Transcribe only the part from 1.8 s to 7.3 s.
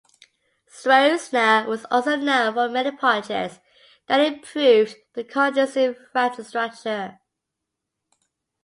also known for many projects that improved the country's infrastructure.